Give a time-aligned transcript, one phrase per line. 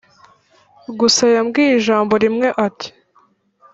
[0.99, 2.89] gusa yambwiye ijambo rimwe ati”